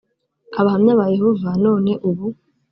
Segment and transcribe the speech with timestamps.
[0.59, 2.25] abahamya ba yehova none ubu